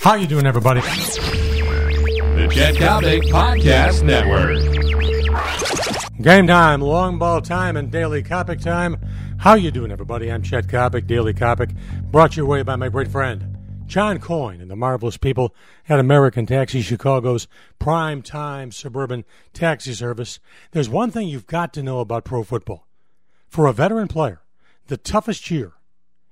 [0.00, 0.80] How you doing, everybody?
[0.80, 4.56] The Chet Coppock Podcast Network.
[6.22, 8.96] Game time, long ball time, and daily Coppock time.
[9.36, 10.32] How you doing, everybody?
[10.32, 11.76] I'm Chet Coppock, Daily Coppock,
[12.10, 15.54] brought your way by my great friend John Coyne and the marvelous people
[15.86, 17.46] at American Taxi, Chicago's
[17.78, 20.40] prime time suburban taxi service.
[20.70, 22.86] There's one thing you've got to know about pro football.
[23.48, 24.40] For a veteran player,
[24.86, 25.74] the toughest year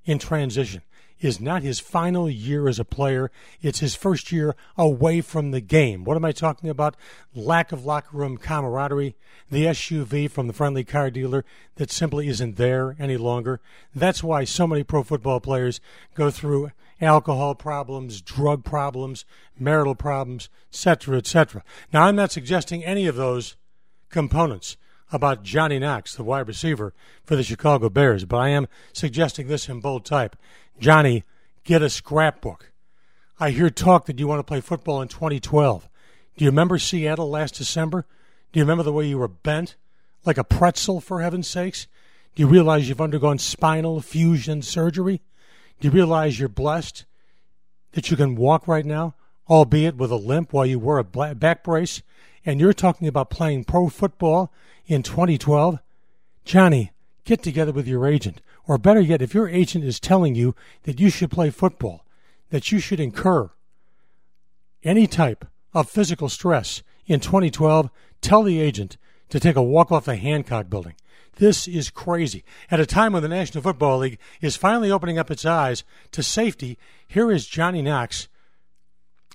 [0.08, 0.80] in transition
[1.20, 3.30] is not his final year as a player.
[3.60, 6.04] It's his first year away from the game.
[6.04, 6.96] What am I talking about?
[7.34, 9.16] Lack of locker room camaraderie,
[9.50, 11.44] the SUV from the friendly car dealer
[11.74, 13.60] that simply isn't there any longer.
[13.94, 15.78] That's why so many pro football players
[16.14, 16.70] go through
[17.02, 19.26] alcohol problems, drug problems,
[19.58, 21.62] marital problems, etc., etc.
[21.92, 23.56] Now, I'm not suggesting any of those
[24.08, 24.78] components
[25.10, 26.92] about Johnny Knox, the wide receiver
[27.24, 30.36] for the Chicago Bears, but I am suggesting this in bold type.
[30.78, 31.24] Johnny,
[31.64, 32.72] get a scrapbook.
[33.40, 35.88] I hear talk that you want to play football in 2012.
[36.36, 38.06] Do you remember Seattle last December?
[38.52, 39.76] Do you remember the way you were bent?
[40.24, 41.86] Like a pretzel, for heaven's sakes?
[42.34, 45.20] Do you realize you've undergone spinal fusion surgery?
[45.80, 47.04] Do you realize you're blessed
[47.92, 49.14] that you can walk right now,
[49.48, 52.02] albeit with a limp while you wear a back brace?
[52.48, 54.50] And you're talking about playing pro football
[54.86, 55.80] in 2012?
[56.46, 56.92] Johnny,
[57.26, 58.40] get together with your agent.
[58.66, 62.06] Or better yet, if your agent is telling you that you should play football,
[62.48, 63.50] that you should incur
[64.82, 65.44] any type
[65.74, 67.90] of physical stress in 2012,
[68.22, 68.96] tell the agent
[69.28, 70.94] to take a walk off the Hancock building.
[71.36, 72.44] This is crazy.
[72.70, 76.22] At a time when the National Football League is finally opening up its eyes to
[76.22, 78.26] safety, here is Johnny Knox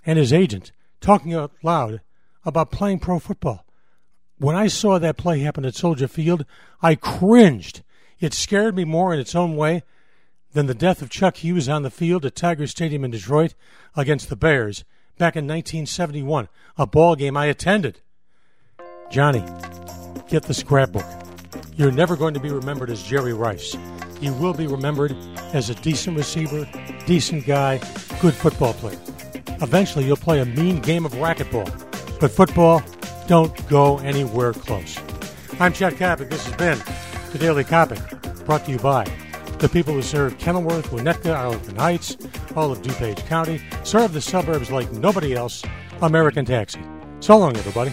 [0.03, 2.01] and his agent talking out loud
[2.45, 3.65] about playing pro football.
[4.37, 6.45] When I saw that play happen at Soldier Field,
[6.81, 7.83] I cringed
[8.23, 9.83] it scared me more in its own way
[10.53, 13.53] than the death of Chuck Hughes on the field at Tiger Stadium in Detroit
[13.97, 14.85] against the Bears
[15.17, 17.99] back in 1971, a ball game I attended.
[19.11, 19.43] Johnny,
[20.29, 21.03] get the scrapbook.
[21.75, 23.75] You're never going to be remembered as Jerry Rice.
[24.21, 25.13] You will be remembered
[25.51, 26.65] as a decent receiver,
[27.05, 27.79] decent guy,
[28.21, 28.99] good football player.
[29.61, 31.67] Eventually, you'll play a mean game of racquetball,
[32.23, 32.81] but football,
[33.27, 34.97] don't go anywhere close.
[35.59, 36.29] I'm Chet Coppock.
[36.29, 36.81] This has been
[37.33, 39.03] the Daily Coppock, brought to you by
[39.59, 42.15] the people who serve Kenilworth, Winnetka, Arlington Heights,
[42.55, 45.63] all of DuPage County, serve the suburbs like nobody else,
[46.01, 46.79] American Taxi.
[47.19, 47.91] So long, everybody.